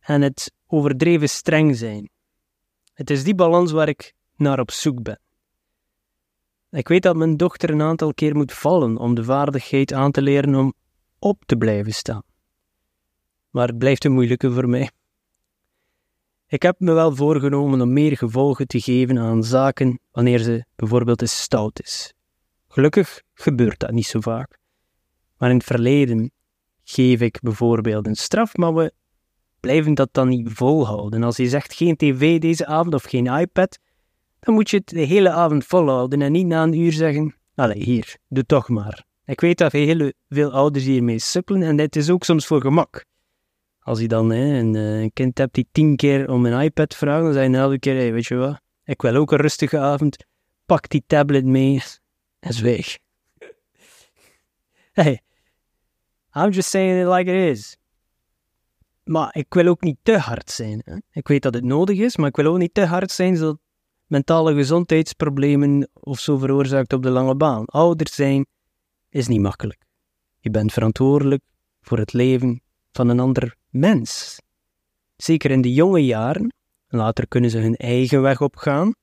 en 0.01 0.23
het 0.23 0.53
overdreven 0.67 1.29
streng 1.29 1.77
zijn. 1.77 2.11
Het 2.95 3.11
is 3.11 3.25
die 3.25 3.35
balans 3.35 3.73
waar 3.73 3.89
ik 3.89 4.15
naar 4.37 4.61
op 4.61 4.71
zoek 4.71 5.03
ben. 5.03 5.21
Ik 6.71 6.89
weet 6.89 7.03
dat 7.03 7.17
mijn 7.17 7.37
dochter 7.37 7.71
een 7.71 7.83
aantal 7.83 8.15
keer 8.15 8.37
moet 8.37 8.53
vallen 8.53 8.97
om 8.97 9.15
de 9.15 9.25
vaardigheid 9.25 9.93
aan 9.93 10.11
te 10.11 10.23
leren 10.23 10.55
om 10.55 10.75
op 11.19 11.43
te 11.47 11.57
blijven 11.57 11.93
staan. 11.93 12.23
Maar 13.51 13.69
het 13.69 13.79
blijft 13.79 14.05
een 14.05 14.13
moeilijke 14.13 14.53
voor 14.53 14.69
mij. 14.69 14.91
Ik 16.51 16.63
heb 16.63 16.81
me 16.81 16.93
wel 16.93 17.17
voorgenomen 17.17 17.81
om 17.81 17.93
meer 17.93 18.17
gevolgen 18.17 18.67
te 18.67 18.81
geven 18.81 19.19
aan 19.19 19.45
zaken 19.45 20.01
wanneer 20.11 20.39
ze 20.39 20.65
bijvoorbeeld 20.77 21.21
eens 21.21 21.41
stout 21.41 21.81
is. 21.83 22.15
Gelukkig 22.69 23.23
gebeurt 23.35 23.79
dat 23.79 23.91
niet 23.91 24.07
zo 24.07 24.21
vaak. 24.21 24.59
Maar 25.37 25.51
in 25.51 25.57
het 25.57 25.65
verleden 25.65 26.31
geef 26.85 27.21
ik 27.21 27.41
bijvoorbeeld 27.41 28.07
een 28.07 28.15
straf, 28.15 28.57
maar 28.57 28.75
we 28.75 28.93
blijven 29.61 29.95
dat 29.95 30.09
dan 30.13 30.29
niet 30.29 30.49
volhouden. 30.53 31.23
Als 31.23 31.37
je 31.37 31.49
zegt 31.49 31.75
geen 31.75 31.97
tv 31.97 32.39
deze 32.41 32.67
avond 32.67 32.95
of 32.95 33.05
geen 33.05 33.27
iPad, 33.27 33.79
dan 34.41 34.55
moet 34.55 34.71
je 34.71 34.77
het 34.77 34.89
de 34.89 35.01
hele 35.01 35.31
avond 35.31 35.65
volhouden 35.65 36.23
en 36.23 36.33
niet 36.33 36.47
na 36.47 36.63
een 36.63 36.79
uur 36.79 36.93
zeggen: 36.93 37.35
Allee, 37.55 37.83
hier, 37.83 38.17
doe 38.29 38.45
toch 38.47 38.69
maar. 38.69 39.05
Ik 39.25 39.41
weet 39.41 39.59
dat 39.59 39.73
heel 39.73 40.13
veel 40.29 40.53
ouders 40.53 40.85
hiermee 40.85 41.19
sukkelen 41.19 41.63
en 41.63 41.77
dit 41.77 41.97
is 41.97 42.11
ook 42.11 42.25
soms 42.25 42.47
voor 42.47 42.61
gemak. 42.61 43.05
Als 43.89 44.01
je 44.01 44.09
dan 44.09 44.31
hè, 44.31 44.59
een, 44.59 44.75
eh, 44.75 45.01
een, 45.01 45.13
kind 45.13 45.39
hebt 45.39 45.55
die 45.55 45.69
tien 45.73 45.97
keer 45.97 46.31
om 46.31 46.47
een 46.47 46.61
iPad 46.61 46.95
vraagt, 46.95 47.23
dan 47.23 47.33
zeg 47.33 47.51
je 47.51 47.57
elke 47.57 47.79
keer: 47.79 48.13
Weet 48.13 48.27
je 48.27 48.35
wat, 48.35 48.61
ik 48.85 49.03
wil 49.03 49.15
ook 49.15 49.33
een 49.33 49.39
rustige 49.39 49.79
avond. 49.79 50.17
Pak 50.67 50.89
die 50.89 51.05
tablet 51.07 51.45
mee 51.45 51.83
en 52.39 52.53
zweeg. 52.53 52.99
hey, 54.99 55.21
I'm 56.33 56.51
just 56.51 56.69
saying 56.69 57.01
it 57.01 57.15
like 57.15 57.33
it 57.33 57.57
is. 57.57 57.77
Maar 59.05 59.37
ik 59.37 59.55
wil 59.55 59.67
ook 59.67 59.81
niet 59.81 59.99
te 60.03 60.19
hard 60.19 60.51
zijn. 60.51 60.83
Hè? 60.85 60.97
Ik 61.13 61.29
weet 61.29 61.43
dat 61.43 61.55
het 61.55 61.65
nodig 61.65 61.99
is, 61.99 62.17
maar 62.17 62.29
ik 62.29 62.37
wil 62.37 62.47
ook 62.47 62.59
niet 62.59 62.75
te 62.75 62.85
hard 62.85 63.11
zijn 63.11 63.37
zodat 63.37 63.59
mentale 64.07 64.55
gezondheidsproblemen 64.55 65.89
of 65.93 66.19
zo 66.21 66.39
veroorzaakt 66.39 66.93
op 66.93 67.03
de 67.03 67.11
lange 67.11 67.35
baan. 67.35 67.65
Ouder 67.65 68.09
zijn 68.11 68.47
is 69.09 69.29
niet 69.29 69.41
makkelijk. 69.41 69.83
Je 70.39 70.51
bent 70.51 70.73
verantwoordelijk 70.73 71.43
voor 71.81 71.99
het 71.99 72.13
leven 72.13 72.63
van 72.93 73.09
een 73.09 73.21
ander 73.21 73.58
mens. 73.71 74.41
Zeker 75.17 75.51
in 75.51 75.61
de 75.61 75.73
jonge 75.73 76.05
jaren, 76.05 76.53
later 76.89 77.29
kunnen 77.29 77.51
ze 77.51 77.59
hun 77.59 77.77
eigen 77.77 78.23
weg 78.23 78.41
opgaan, 78.41 78.95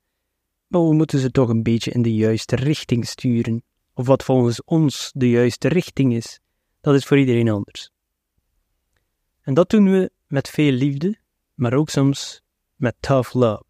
maar 0.66 0.82
we 0.82 0.94
moeten 0.94 1.18
ze 1.18 1.30
toch 1.30 1.48
een 1.48 1.62
beetje 1.62 1.90
in 1.90 2.02
de 2.02 2.14
juiste 2.14 2.56
richting 2.56 3.06
sturen. 3.06 3.62
Of 3.94 4.06
wat 4.06 4.24
volgens 4.24 4.64
ons 4.64 5.10
de 5.14 5.30
juiste 5.30 5.68
richting 5.68 6.14
is, 6.14 6.40
dat 6.80 6.94
is 6.94 7.04
voor 7.04 7.18
iedereen 7.18 7.48
anders. 7.48 7.90
En 9.40 9.54
dat 9.54 9.70
doen 9.70 9.90
we 9.90 10.10
met 10.26 10.48
veel 10.48 10.72
liefde, 10.72 11.18
maar 11.54 11.74
ook 11.74 11.88
soms 11.88 12.42
met 12.74 12.96
tough 13.00 13.34
love, 13.34 13.64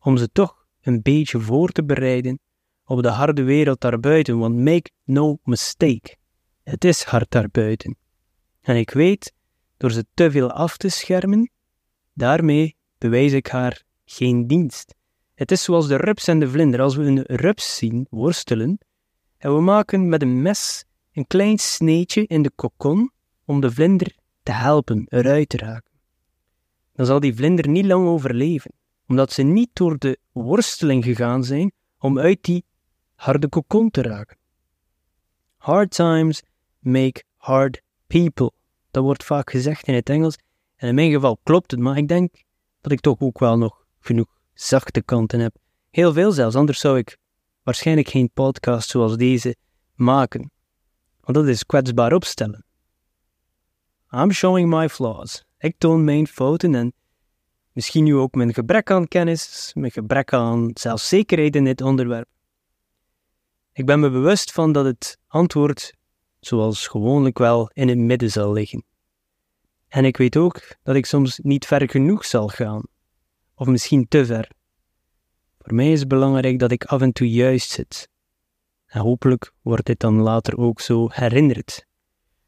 om 0.00 0.16
ze 0.16 0.32
toch 0.32 0.66
een 0.80 1.02
beetje 1.02 1.40
voor 1.40 1.70
te 1.70 1.84
bereiden 1.84 2.38
op 2.84 3.02
de 3.02 3.08
harde 3.08 3.42
wereld 3.42 3.80
daarbuiten, 3.80 4.38
want 4.38 4.56
make 4.56 4.90
no 5.04 5.38
mistake, 5.44 6.16
het 6.62 6.84
is 6.84 7.02
hard 7.02 7.30
daarbuiten. 7.30 7.96
En 8.60 8.76
ik 8.76 8.90
weet, 8.90 9.32
door 9.76 9.90
ze 9.90 10.06
te 10.14 10.30
veel 10.30 10.52
af 10.52 10.76
te 10.76 10.88
schermen, 10.88 11.50
daarmee 12.12 12.76
bewijs 12.98 13.32
ik 13.32 13.46
haar 13.46 13.82
geen 14.04 14.46
dienst. 14.46 14.94
Het 15.34 15.50
is 15.50 15.62
zoals 15.62 15.88
de 15.88 15.96
rups 15.96 16.28
en 16.28 16.38
de 16.38 16.50
vlinder. 16.50 16.80
Als 16.80 16.96
we 16.96 17.04
een 17.04 17.22
rups 17.22 17.76
zien 17.76 18.06
worstelen 18.10 18.78
en 19.38 19.54
we 19.54 19.60
maken 19.60 20.08
met 20.08 20.22
een 20.22 20.42
mes 20.42 20.84
een 21.12 21.26
klein 21.26 21.58
sneetje 21.58 22.26
in 22.26 22.42
de 22.42 22.50
kokon 22.50 23.10
om 23.44 23.60
de 23.60 23.70
vlinder 23.70 24.16
te 24.42 24.52
helpen 24.52 25.06
eruit 25.08 25.48
te 25.48 25.56
raken, 25.56 25.92
dan 26.92 27.06
zal 27.06 27.20
die 27.20 27.34
vlinder 27.34 27.68
niet 27.68 27.84
lang 27.84 28.06
overleven, 28.06 28.72
omdat 29.06 29.32
ze 29.32 29.42
niet 29.42 29.70
door 29.72 29.98
de 29.98 30.18
worsteling 30.32 31.04
gegaan 31.04 31.44
zijn 31.44 31.72
om 31.98 32.18
uit 32.18 32.42
die 32.42 32.64
harde 33.14 33.48
kokon 33.48 33.90
te 33.90 34.02
raken. 34.02 34.36
Hard 35.56 35.90
times 35.90 36.42
make 36.78 37.22
hard 37.36 37.82
people. 38.06 38.55
Dat 38.96 39.04
wordt 39.04 39.24
vaak 39.24 39.50
gezegd 39.50 39.86
in 39.86 39.94
het 39.94 40.08
Engels. 40.08 40.38
En 40.76 40.88
in 40.88 40.94
mijn 40.94 41.12
geval 41.12 41.38
klopt 41.42 41.70
het, 41.70 41.80
maar 41.80 41.96
ik 41.96 42.08
denk 42.08 42.34
dat 42.80 42.92
ik 42.92 43.00
toch 43.00 43.20
ook 43.20 43.38
wel 43.38 43.58
nog 43.58 43.86
genoeg 44.00 44.38
zachte 44.54 45.02
kanten 45.02 45.40
heb. 45.40 45.56
Heel 45.90 46.12
veel 46.12 46.32
zelfs, 46.32 46.54
anders 46.54 46.80
zou 46.80 46.98
ik 46.98 47.18
waarschijnlijk 47.62 48.08
geen 48.08 48.30
podcast 48.34 48.88
zoals 48.88 49.16
deze 49.16 49.56
maken. 49.94 50.50
Want 51.20 51.36
dat 51.36 51.46
is 51.46 51.64
kwetsbaar 51.64 52.12
opstellen. 52.12 52.64
I'm 54.10 54.32
showing 54.32 54.68
my 54.70 54.88
flaws. 54.88 55.44
Ik 55.58 55.74
toon 55.78 56.04
mijn 56.04 56.26
fouten 56.26 56.74
en 56.74 56.92
misschien 57.72 58.04
nu 58.04 58.14
ook 58.14 58.34
mijn 58.34 58.54
gebrek 58.54 58.90
aan 58.90 59.08
kennis, 59.08 59.72
mijn 59.74 59.92
gebrek 59.92 60.32
aan 60.32 60.70
zelfzekerheid 60.74 61.56
in 61.56 61.64
dit 61.64 61.80
onderwerp. 61.80 62.28
Ik 63.72 63.86
ben 63.86 64.00
me 64.00 64.10
bewust 64.10 64.52
van 64.52 64.72
dat 64.72 64.84
het 64.84 65.18
antwoord, 65.26 65.95
zoals 66.46 66.86
gewoonlijk 66.86 67.38
wel, 67.38 67.70
in 67.72 67.88
het 67.88 67.98
midden 67.98 68.30
zal 68.30 68.52
liggen. 68.52 68.84
En 69.88 70.04
ik 70.04 70.16
weet 70.16 70.36
ook 70.36 70.76
dat 70.82 70.96
ik 70.96 71.06
soms 71.06 71.38
niet 71.42 71.66
ver 71.66 71.90
genoeg 71.90 72.24
zal 72.24 72.48
gaan, 72.48 72.82
of 73.54 73.66
misschien 73.66 74.08
te 74.08 74.26
ver. 74.26 74.50
Voor 75.58 75.74
mij 75.74 75.92
is 75.92 76.00
het 76.00 76.08
belangrijk 76.08 76.58
dat 76.58 76.70
ik 76.70 76.84
af 76.84 77.00
en 77.00 77.12
toe 77.12 77.30
juist 77.30 77.70
zit. 77.70 78.08
En 78.86 79.00
hopelijk 79.00 79.52
wordt 79.62 79.86
dit 79.86 80.00
dan 80.00 80.20
later 80.20 80.58
ook 80.58 80.80
zo 80.80 81.08
herinnerd 81.10 81.86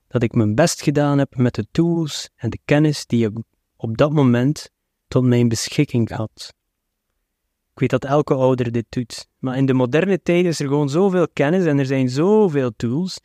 dat 0.09 0.23
ik 0.23 0.35
mijn 0.35 0.55
best 0.55 0.83
gedaan 0.83 1.19
heb 1.19 1.37
met 1.37 1.55
de 1.55 1.67
tools 1.71 2.31
en 2.35 2.51
de 2.51 2.59
kennis 2.65 3.07
die 3.07 3.27
ik 3.27 3.39
op 3.77 3.97
dat 3.97 4.13
moment 4.13 4.71
tot 5.09 5.25
mijn 5.25 5.49
beschikking 5.49 6.11
had. 6.11 6.55
Ik 7.73 7.79
weet 7.79 7.91
dat 7.91 8.05
elke 8.05 8.35
ouder 8.35 8.73
dit 8.73 8.87
doet, 8.89 9.29
maar 9.39 9.57
in 9.57 9.67
de 9.67 9.75
moderne 9.75 10.23
tijd 10.23 10.45
is 10.45 10.61
er 10.61 10.69
gewoon 10.69 10.89
zoveel 10.89 11.29
kennis 11.29 11.65
en 11.65 11.79
er 11.79 11.87
zijn 11.87 12.09
zoveel 12.09 12.73
tools 12.77 13.21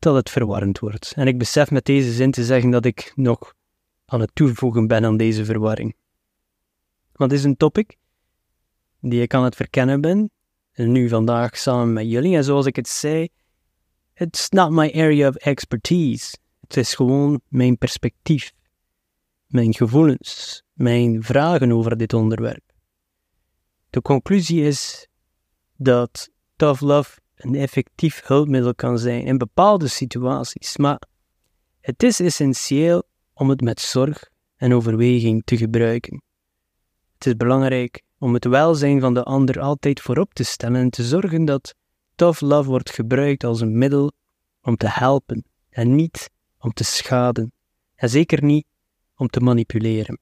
dat 0.00 0.14
het 0.14 0.30
verwarrend 0.30 0.78
wordt. 0.78 1.12
En 1.16 1.26
ik 1.26 1.38
besef 1.38 1.70
met 1.70 1.84
deze 1.84 2.12
zin 2.12 2.30
te 2.30 2.44
zeggen 2.44 2.70
dat 2.70 2.84
ik 2.84 3.12
nog 3.14 3.54
aan 4.06 4.20
het 4.20 4.30
toevoegen 4.34 4.86
ben 4.86 5.04
aan 5.04 5.16
deze 5.16 5.44
verwarring. 5.44 5.96
Want 7.12 7.30
het 7.30 7.40
is 7.40 7.46
een 7.46 7.56
topic 7.56 7.96
die 9.00 9.22
ik 9.22 9.34
aan 9.34 9.44
het 9.44 9.56
verkennen 9.56 10.00
ben, 10.00 10.30
en 10.72 10.92
nu 10.92 11.08
vandaag 11.08 11.56
samen 11.56 11.92
met 11.92 12.10
jullie. 12.10 12.36
En 12.36 12.44
zoals 12.44 12.66
ik 12.66 12.76
het 12.76 12.88
zei, 12.88 13.28
It's 14.14 14.48
not 14.48 14.70
my 14.70 14.92
area 14.94 15.28
of 15.28 15.34
expertise. 15.34 16.36
Het 16.60 16.76
is 16.76 16.94
gewoon 16.94 17.40
mijn 17.48 17.78
perspectief, 17.78 18.52
mijn 19.46 19.74
gevoelens, 19.74 20.62
mijn 20.72 21.22
vragen 21.22 21.72
over 21.72 21.96
dit 21.96 22.12
onderwerp. 22.12 22.62
De 23.90 24.02
conclusie 24.02 24.62
is 24.62 25.08
dat 25.76 26.30
tough 26.56 26.82
love 26.82 27.19
een 27.44 27.54
effectief 27.54 28.26
hulpmiddel 28.26 28.74
kan 28.74 28.98
zijn 28.98 29.24
in 29.24 29.38
bepaalde 29.38 29.88
situaties, 29.88 30.76
maar 30.76 31.02
het 31.80 32.02
is 32.02 32.20
essentieel 32.20 33.02
om 33.34 33.48
het 33.48 33.60
met 33.60 33.80
zorg 33.80 34.30
en 34.56 34.74
overweging 34.74 35.42
te 35.44 35.56
gebruiken. 35.56 36.22
Het 37.14 37.26
is 37.26 37.36
belangrijk 37.36 38.02
om 38.18 38.34
het 38.34 38.44
welzijn 38.44 39.00
van 39.00 39.14
de 39.14 39.22
ander 39.22 39.60
altijd 39.60 40.00
voorop 40.00 40.34
te 40.34 40.44
stellen 40.44 40.80
en 40.80 40.90
te 40.90 41.04
zorgen 41.04 41.44
dat 41.44 41.74
tough 42.14 42.40
love 42.40 42.68
wordt 42.68 42.90
gebruikt 42.90 43.44
als 43.44 43.60
een 43.60 43.78
middel 43.78 44.12
om 44.62 44.76
te 44.76 44.88
helpen 44.88 45.44
en 45.68 45.94
niet 45.94 46.30
om 46.58 46.72
te 46.72 46.84
schaden. 46.84 47.52
En 47.94 48.08
zeker 48.08 48.44
niet 48.44 48.66
om 49.16 49.28
te 49.28 49.40
manipuleren. 49.40 50.18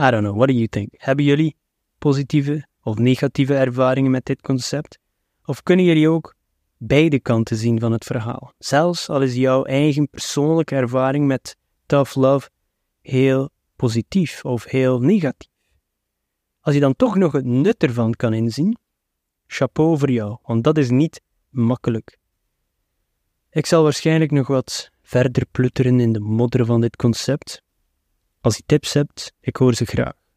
I 0.00 0.10
don't 0.10 0.22
know, 0.22 0.36
what 0.36 0.48
do 0.48 0.54
you 0.54 0.66
think? 0.66 0.88
Hebben 0.96 1.24
jullie 1.24 1.56
positieve 1.98 2.67
of 2.88 2.98
negatieve 2.98 3.54
ervaringen 3.54 4.10
met 4.10 4.24
dit 4.24 4.40
concept? 4.40 4.98
Of 5.44 5.62
kunnen 5.62 5.84
jullie 5.84 6.08
ook 6.08 6.34
beide 6.76 7.20
kanten 7.20 7.56
zien 7.56 7.80
van 7.80 7.92
het 7.92 8.04
verhaal? 8.04 8.52
Zelfs 8.58 9.08
al 9.08 9.22
is 9.22 9.34
jouw 9.34 9.64
eigen 9.64 10.08
persoonlijke 10.08 10.74
ervaring 10.74 11.26
met 11.26 11.56
tough 11.86 12.16
love 12.16 12.50
heel 13.00 13.50
positief 13.76 14.44
of 14.44 14.64
heel 14.64 15.00
negatief. 15.00 15.50
Als 16.60 16.74
je 16.74 16.80
dan 16.80 16.96
toch 16.96 17.16
nog 17.16 17.32
het 17.32 17.44
nut 17.44 17.82
ervan 17.82 18.14
kan 18.14 18.32
inzien, 18.32 18.78
chapeau 19.46 19.98
voor 19.98 20.10
jou, 20.10 20.38
want 20.42 20.64
dat 20.64 20.78
is 20.78 20.90
niet 20.90 21.20
makkelijk. 21.48 22.18
Ik 23.50 23.66
zal 23.66 23.82
waarschijnlijk 23.82 24.30
nog 24.30 24.46
wat 24.46 24.90
verder 25.02 25.46
plutteren 25.46 26.00
in 26.00 26.12
de 26.12 26.20
modder 26.20 26.66
van 26.66 26.80
dit 26.80 26.96
concept. 26.96 27.62
Als 28.40 28.56
je 28.56 28.62
tips 28.66 28.92
hebt, 28.92 29.32
ik 29.40 29.56
hoor 29.56 29.74
ze 29.74 29.84
graag. 29.84 30.27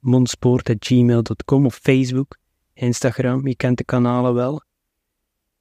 mondspoort.gmail.com 0.00 1.66
of 1.66 1.78
Facebook, 1.82 2.36
Instagram, 2.72 3.46
je 3.46 3.56
kent 3.56 3.78
de 3.78 3.84
kanalen 3.84 4.34
wel. 4.34 4.62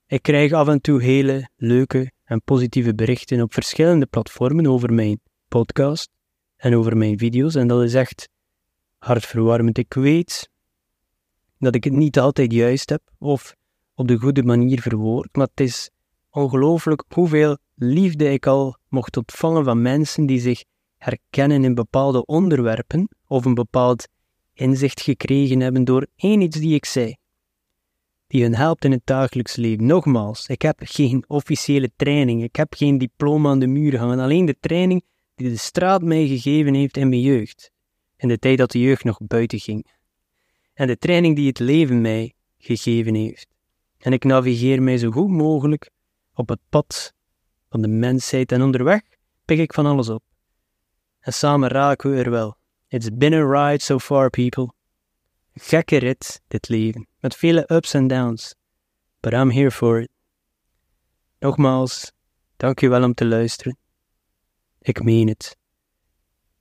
Ik 0.07 0.21
krijg 0.21 0.51
af 0.51 0.67
en 0.67 0.81
toe 0.81 1.01
hele 1.01 1.49
leuke 1.55 2.11
en 2.23 2.41
positieve 2.41 2.95
berichten 2.95 3.41
op 3.41 3.53
verschillende 3.53 4.05
platformen 4.05 4.67
over 4.67 4.93
mijn 4.93 5.19
podcast 5.47 6.09
en 6.55 6.75
over 6.75 6.97
mijn 6.97 7.17
video's 7.17 7.55
en 7.55 7.67
dat 7.67 7.83
is 7.83 7.93
echt 7.93 8.29
hartverwarmend. 8.97 9.77
Ik 9.77 9.93
weet 9.93 10.49
dat 11.57 11.75
ik 11.75 11.83
het 11.83 11.93
niet 11.93 12.19
altijd 12.19 12.51
juist 12.51 12.89
heb 12.89 13.01
of 13.17 13.55
op 13.93 14.07
de 14.07 14.17
goede 14.17 14.43
manier 14.43 14.81
verwoord, 14.81 15.35
maar 15.35 15.47
het 15.47 15.59
is 15.59 15.89
ongelooflijk 16.29 17.03
hoeveel 17.13 17.57
liefde 17.75 18.31
ik 18.31 18.47
al 18.47 18.77
mocht 18.87 19.17
ontvangen 19.17 19.63
van 19.63 19.81
mensen 19.81 20.25
die 20.25 20.39
zich 20.39 20.63
herkennen 20.97 21.63
in 21.63 21.75
bepaalde 21.75 22.25
onderwerpen 22.25 23.09
of 23.27 23.45
een 23.45 23.53
bepaald 23.53 24.07
inzicht 24.59 25.01
gekregen 25.01 25.59
hebben 25.59 25.83
door 25.83 26.07
één 26.15 26.41
iets 26.41 26.57
die 26.57 26.73
ik 26.73 26.85
zei, 26.85 27.15
die 28.27 28.41
hun 28.41 28.55
helpt 28.55 28.85
in 28.85 28.91
het 28.91 29.05
dagelijks 29.05 29.55
leven. 29.55 29.85
Nogmaals, 29.85 30.47
ik 30.47 30.61
heb 30.61 30.79
geen 30.83 31.23
officiële 31.27 31.91
training, 31.95 32.43
ik 32.43 32.55
heb 32.55 32.73
geen 32.73 32.97
diploma 32.97 33.49
aan 33.49 33.59
de 33.59 33.67
muur 33.67 33.97
hangen, 33.97 34.19
alleen 34.19 34.45
de 34.45 34.57
training 34.59 35.05
die 35.35 35.49
de 35.49 35.57
straat 35.57 36.01
mij 36.01 36.27
gegeven 36.27 36.73
heeft 36.73 36.97
in 36.97 37.09
mijn 37.09 37.21
jeugd, 37.21 37.71
in 38.17 38.27
de 38.27 38.39
tijd 38.39 38.57
dat 38.57 38.71
de 38.71 38.79
jeugd 38.79 39.03
nog 39.03 39.19
buiten 39.27 39.59
ging, 39.59 39.87
en 40.73 40.87
de 40.87 40.97
training 40.97 41.35
die 41.35 41.47
het 41.47 41.59
leven 41.59 42.01
mij 42.01 42.33
gegeven 42.57 43.15
heeft. 43.15 43.47
En 43.97 44.13
ik 44.13 44.23
navigeer 44.23 44.81
mij 44.81 44.97
zo 44.97 45.11
goed 45.11 45.29
mogelijk 45.29 45.91
op 46.33 46.49
het 46.49 46.59
pad 46.69 47.13
van 47.69 47.81
de 47.81 47.87
mensheid 47.87 48.51
en 48.51 48.61
onderweg 48.61 49.01
pik 49.45 49.59
ik 49.59 49.73
van 49.73 49.85
alles 49.85 50.09
op. 50.09 50.23
En 51.19 51.33
samen 51.33 51.69
raken 51.69 52.11
we 52.11 52.23
er 52.23 52.29
wel. 52.29 52.58
It's 52.91 53.09
been 53.09 53.33
a 53.33 53.45
ride 53.45 53.81
so 53.81 53.99
far, 53.99 54.29
people. 54.29 54.73
gekke 55.59 55.97
rit, 55.97 56.41
dit 56.47 56.69
leven, 56.69 57.07
met 57.19 57.35
vele 57.35 57.63
ups 57.71 57.93
en 57.93 58.07
downs. 58.07 58.55
But 59.19 59.33
I'm 59.33 59.51
here 59.51 59.71
for 59.71 59.99
it. 59.99 60.09
Nogmaals, 61.39 62.11
dank 62.57 62.79
je 62.79 62.89
wel 62.89 63.03
om 63.03 63.13
te 63.13 63.25
luisteren. 63.25 63.77
Ik 64.79 65.03
meen 65.03 65.27
het. 65.27 65.57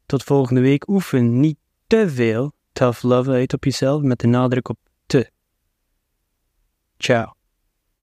Tot 0.07 0.23
volgende 0.23 0.61
week 0.61 0.89
oefen 0.89 1.41
niet 1.41 1.59
te 1.87 2.11
veel 2.11 2.53
tough 2.73 3.03
love 3.03 3.31
uit 3.31 3.53
op 3.53 3.65
jezelf 3.65 4.03
met 4.03 4.21
de 4.21 4.27
nadruk 4.27 4.69
op 4.69 4.79
te. 5.07 5.31
Ciao. 6.97 7.38